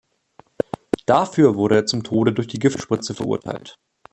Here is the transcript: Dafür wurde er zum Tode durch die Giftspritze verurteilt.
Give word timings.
Dafür 1.05 1.53
wurde 1.57 1.75
er 1.75 1.85
zum 1.85 2.01
Tode 2.03 2.33
durch 2.33 2.47
die 2.47 2.57
Giftspritze 2.57 3.13
verurteilt. 3.13 3.77